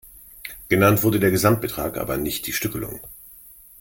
Genannt 0.67 1.03
wurde 1.03 1.19
der 1.19 1.29
Gesamtbetrag, 1.29 1.97
aber 1.99 2.17
nicht 2.17 2.47
die 2.47 2.53
Stückelung. 2.53 2.99